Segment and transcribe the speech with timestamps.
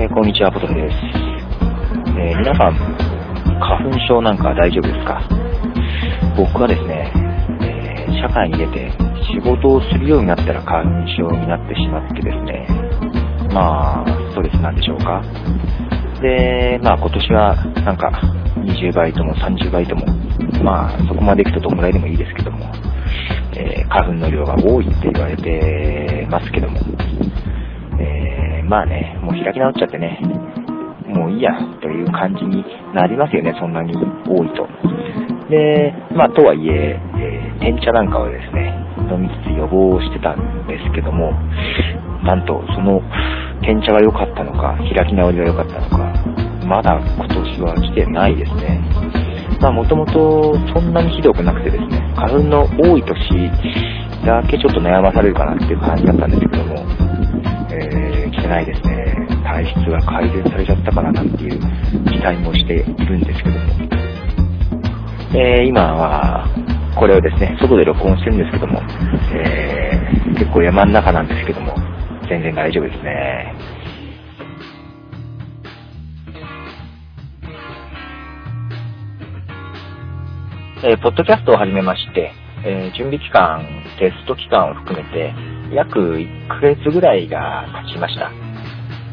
[0.00, 0.96] えーこんにちは、ポトフです。
[2.16, 2.74] えー皆さん、
[3.60, 5.20] 花粉症なんか大丈夫ですか？
[6.36, 7.12] 僕はですね、
[7.60, 8.90] えー社会に出て
[9.32, 12.66] 仕事をするようになったら花粉症になってしまってですね、
[13.52, 15.22] まあ、ストレスなんでしょうか？
[16.22, 18.10] で、まあ今年はなんか
[18.56, 20.06] 20倍とも30倍とも、
[20.64, 22.72] まあそこまで行くとどんぐらいでもいいですけども、
[23.54, 26.78] えー花粉の量が多いって言われてますけども、
[28.70, 30.20] まあね、もう開き直っちゃってね、
[31.08, 31.50] もういいや
[31.82, 33.92] という感じになりますよね、そんなに
[34.28, 34.68] 多いと。
[35.50, 38.70] で、まあとはいえ、えー、天茶なんかをですね、
[39.10, 41.32] 飲みつつ予防してたんですけども、
[42.22, 43.02] なんとその
[43.60, 45.98] 天茶が良かったのか、開き直りが良かったのか、
[46.64, 48.78] まだ今年は来てないですね。
[49.60, 53.50] まあもともとそんなにひどくなくてですね、花粉の多い年
[54.24, 57.09] だけちょっと悩まされるかなっていう感じだったんですけども、
[58.50, 59.28] ないですね。
[59.44, 61.60] 体質が改善されちゃったかななんていう
[62.10, 63.60] 期待もしているんですけども。
[65.32, 66.48] えー、今は、
[66.98, 68.82] これをですね、外で録音してるんですけども、
[69.32, 71.76] えー、結構山の中なんですけども、
[72.28, 73.54] 全然大丈夫ですね。
[80.82, 82.32] えーポッドキャストを始めまして、
[82.64, 83.64] えー準備期間、
[83.98, 85.34] テスト期間を含めて、
[85.72, 88.30] 約1ヶ月ぐらいが経ちました。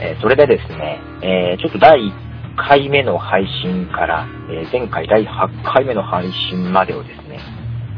[0.00, 2.12] えーそれでですね、えーちょっと第1
[2.56, 7.38] 回目の配信から、え前回第8回目の配信までをですね、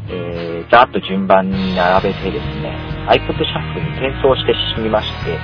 [0.09, 2.77] えーざーっと順番に並べてですね、
[3.09, 5.39] iPod シャッフルに転送してみまして、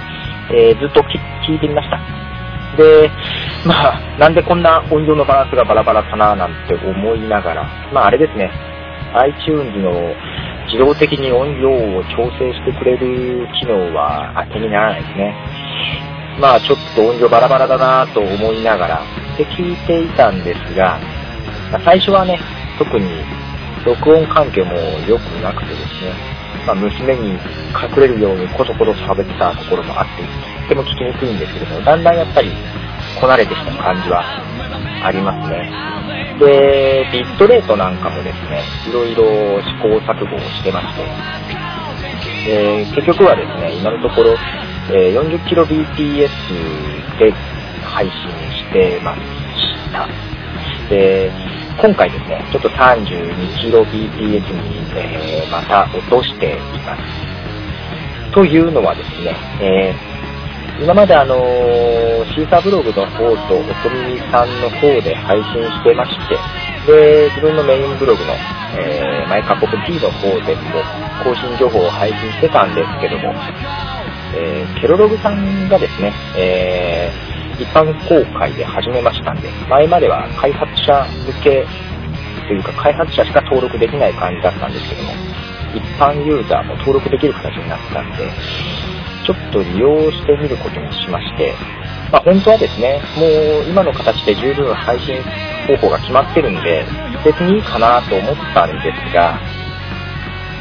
[0.52, 1.98] えずっと聞聞いてみました。
[2.76, 3.10] で、
[3.66, 8.50] まあ、なんでこんな音量のバランスがバラバラかななんて思いながら、まああれですね、
[9.18, 9.92] iTunes の
[10.66, 15.34] 自動的に音量を調整してくれる機能は当てにならないですね。
[16.40, 19.02] まあちょっと音量バラバラだなと思いながら、
[19.38, 20.98] で聞いていたんですが、
[21.72, 22.38] まあ最初はね、
[22.78, 23.08] 特に
[23.86, 24.74] 録音環境も
[25.08, 27.38] 良くなくてですね、まあ、娘に隠
[27.98, 30.22] れるようにコソコソ喋ってたところもあって、
[30.62, 32.50] とても聞きにくいんですけども、だんだんやっぱり
[33.20, 34.24] こなれてきた感じは
[35.04, 35.95] ありますね。
[36.38, 39.24] で、ビットレートなんかもですね、いろいろ
[39.62, 41.04] 試行錯誤をしてまして、
[42.46, 44.36] で結局はですね、今のところ、
[44.92, 47.32] えー 40kbps で
[47.84, 48.12] 配信
[48.52, 49.20] してまし
[49.92, 50.08] た。
[50.88, 51.30] で、
[51.80, 57.02] 今回ですね、ちょっと 32kbps に、えーまた落としています。
[58.32, 60.15] というのはですね、えー
[60.80, 66.36] 今まであのーシーサーブログの方とおとみさんの方で配信してまして、
[66.86, 68.32] で、自分のメインブログの、
[68.78, 70.82] えーマイカップ T の方でも
[71.24, 73.32] 更新情報を配信してたんですけども、
[74.34, 81.66] えーケロログさんがですね、えー一般公開で始めましたんで、前までは開発者向け
[82.46, 85.12] というか開発者しか登録できない感じだったんですけども、
[85.74, 88.30] 一般ユーザーも登録できる形になったんで、
[89.26, 91.52] ちょっと利用してみることにしまして、
[92.12, 93.26] まあ、本当はですね、も
[93.66, 95.20] う今の形で十分配信
[95.66, 96.86] 方法が決まってるんで、
[97.24, 99.40] 別にいいかなと思ったんですが、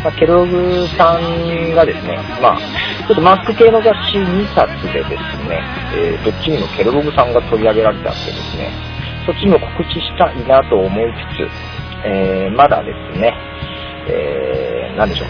[0.03, 2.59] まあ、ケロログさんがですね、まあ、
[3.07, 5.61] ちょっとマック系の雑誌2冊でですね、
[5.93, 8.69] えーどっちにもケロログさんが取り上げられたんでですね、
[9.25, 13.33] そっちにも告知したいなと思いつつ、えーまだですね、
[14.09, 15.29] えーなんでしょう、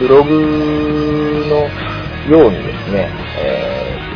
[0.00, 0.30] ブログ
[1.48, 1.87] の
[2.30, 3.08] ようにですね、
[3.38, 4.08] えー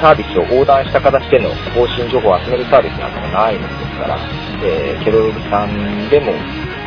[0.00, 4.18] サービスを横断した形での更新情報を集めるサービスなんかがないものですから、
[4.62, 6.32] えーケロログさんでも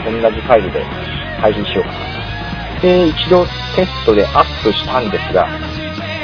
[0.05, 0.83] 同じファイルで
[1.39, 1.97] 配信しようかな
[2.75, 2.81] と。
[2.81, 3.45] で、一度
[3.75, 5.47] テストでアップしたんですが、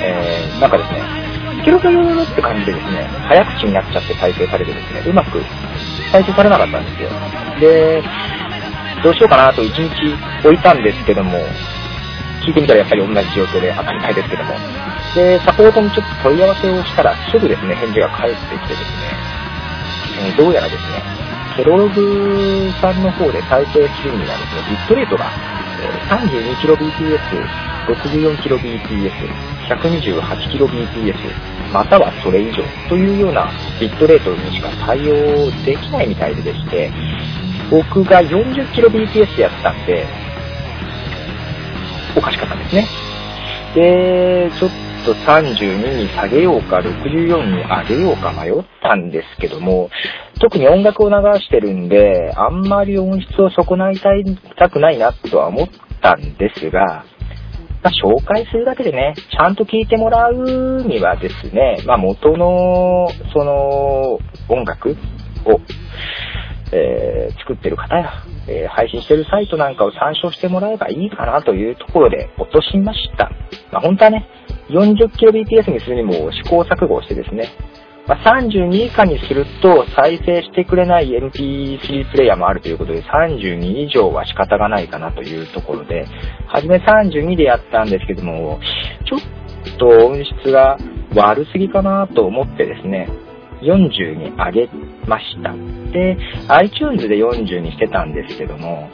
[0.03, 1.01] えーなんかですね、
[1.63, 5.41] ケロロロって感じでですね、早口になっちゃって再生されてですね、うまく
[6.11, 7.09] 再生されなかったんですよ。
[7.59, 8.03] で、
[9.01, 9.89] どうしようかなと一日
[10.45, 11.39] 置いたんですけども、
[12.43, 14.53] 聞いてみたらやっぱり同じ状況で当たり前ですけども。
[15.15, 19.15] で、サポートにちょっと問い合わせをしたら、すぐですね、返事が返ってきてですね、
[20.27, 21.03] えーどうやらですね、
[21.55, 25.31] ケロログさんの方で再生するにはですね、ビットレートが、
[25.79, 27.47] え 32kbps、
[27.87, 29.11] 64kbps、
[29.69, 31.15] 128kbps、
[31.71, 36.91] またはそれ以上というようなビットレートにしか対応できないみたいででして、
[37.69, 40.05] 僕が 40kbps やったんで、
[42.15, 42.87] おかしかったんですね。
[43.75, 44.71] で、ちょっ
[45.05, 49.89] と32に下げようか、64に上げようか迷ったんですけども、
[50.39, 54.23] 特に音楽を流してるんで、あんまり音質を損ないたい
[54.57, 55.67] たくないなとは思っ
[56.01, 57.05] たんですが、
[57.83, 64.91] まあ、紹介するだけでね、ちゃんと聴いてもらうにはですね、まあ、元の、その、音楽
[65.45, 65.59] を、
[66.75, 68.11] えー、作ってる方や、
[68.47, 73.29] えー、配信してるサイトなんかを参照してもらえばいいかなというところで落としました。
[73.71, 74.27] まあ、本当はね、
[74.69, 77.49] 40kbps にするにも試行錯誤してですね、
[78.07, 86.05] まあ、32以下にすると再生してくれない MP3 プレイヤーもあるということで、32以上は仕方がないかなというところで、
[86.47, 88.59] はじめ32でやったんですけども、
[89.05, 90.77] ちょっと音質が
[91.15, 93.07] 悪すぎかなと思ってですね、
[93.61, 94.69] 40に上げ
[95.07, 95.82] ました。
[95.93, 96.17] で、
[96.47, 98.89] iTunes で40にしてたんですけども、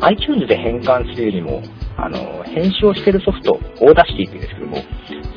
[0.00, 1.62] iTunes で変換するよりも、
[1.96, 4.76] あの、編集をしてるソフト、 Audacity って言うんですけども、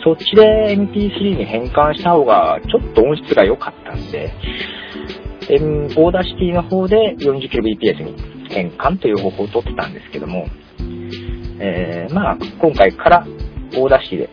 [0.04, 4.34] そっちで MP3 に変換した方が、ちょっと音質が良かったんで、
[5.52, 8.16] Audacity の方で 40kbps に
[8.50, 10.48] 変換という方法をとってたんですけども、
[11.60, 13.28] えー、まあ、今回から
[13.78, 14.30] Audacity で、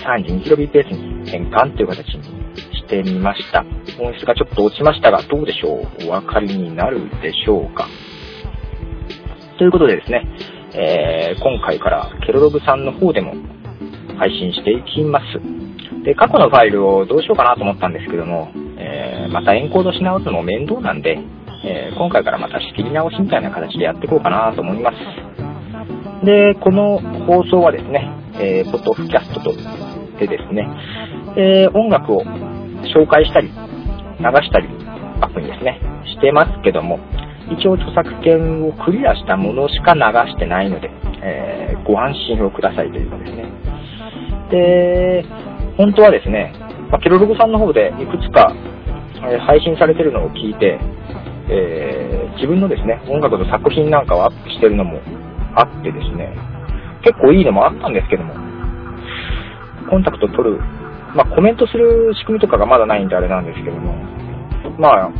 [0.00, 2.41] 32kbps に変換という形にし
[2.92, 3.64] てみました。
[3.98, 6.08] 音質がちょっと落ちましたが、どうでしょう？
[6.08, 7.88] お分かりになるでしょうか？
[9.58, 10.26] ということでですね、
[10.74, 13.34] えー、今回からケロログさんの方でも
[14.18, 15.24] 配信していきます。
[16.04, 21.18] で、過去のファイルをどうしようかなと思ったんですけども、えー、またエンコードし直すのも面倒なんで、
[21.64, 24.96] えー、今回からまた仕切り直しみたいな形でやっていこうかなと思います。
[26.26, 29.52] で、この放送はですね、えー、ポッドキャストと
[30.18, 30.68] でですね、
[31.36, 32.22] えー、音楽を
[32.88, 34.68] 紹介したり、流したり、
[35.20, 36.98] アップにですね、してますけども、
[37.50, 40.00] 一応著作権をクリアしたものしか流
[40.30, 40.90] してないので、
[41.22, 43.44] えー、ご安心をくださいというかですね。
[44.50, 45.24] で、
[45.76, 46.52] 本当はですね、
[46.90, 48.54] まあ、ケロログさんの方でいくつか、
[49.28, 50.78] えー、配信されてるのを聞いて、
[51.48, 55.00] えー、自分のですね、音楽の作品なんかをアップしてるのも
[55.54, 56.34] あってですね、
[57.02, 58.34] 結構いいのもあったんですけども、
[59.90, 60.60] コンタクト取る
[61.14, 63.92] まあ、コメントする仕組みとかがまだないんであれなんですけども、
[64.78, 65.10] まあ、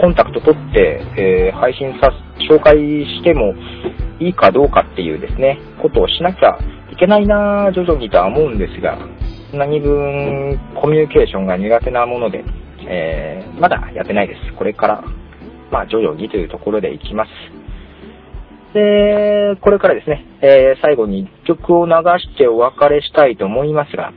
[0.00, 2.12] コンタクト取って、えー、配信さ、
[2.50, 3.54] 紹介しても
[4.20, 6.58] いいかどうかっていうですね、ことをしなきゃ
[6.92, 8.98] いけないな徐々にとは思うんですが、
[9.52, 12.44] 何分コミュニケーションが苦手なもので、
[12.88, 14.54] えー、まだやってないです。
[14.56, 15.04] これから、
[15.70, 17.30] まあ、徐々にというところでいきます。
[18.74, 24.12] で、これからですね、えー、最後に1曲を流してお別れしたいと思いますが、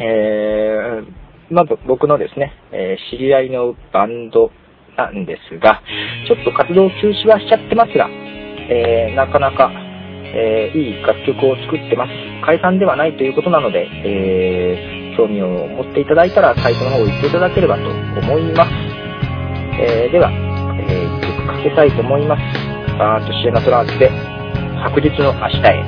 [0.00, 4.50] えー、まず僕のですね、えー、知り合いのバンド
[4.96, 5.82] なんですが、
[6.26, 12.10] ちょっと活動休止はしちゃってますが、えー、なかなか、えー、いい楽曲を作ってます。
[12.44, 18.70] 解散ではないということなので、えー、興味を持っていただいたらサイトの方行っていただければと思います。
[19.80, 22.42] えー、では、えー、曲かけたいと思います。
[22.98, 24.10] バートシエナトラーズで、
[24.82, 25.84] 白日の明日へ。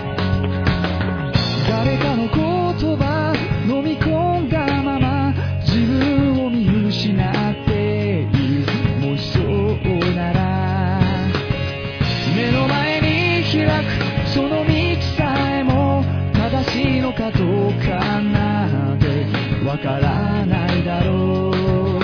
[19.83, 22.01] からないだろう。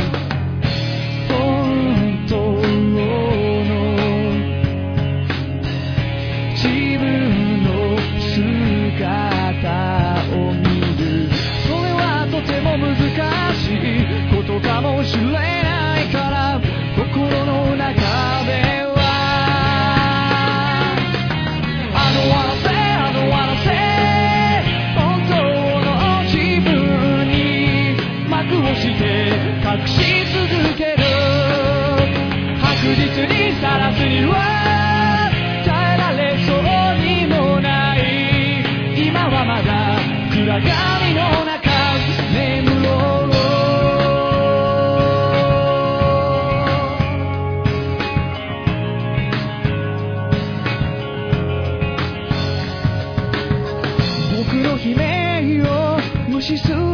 [1.28, 2.60] 本当の
[6.52, 6.68] 自
[6.98, 7.04] 分
[7.64, 7.68] の
[8.32, 9.14] 姿
[10.32, 10.64] を見
[10.96, 11.28] る。
[11.68, 12.96] それはとても難
[13.54, 14.26] しい。
[14.34, 15.55] ことかもしれない
[54.64, 56.85] の悲鳴を無視する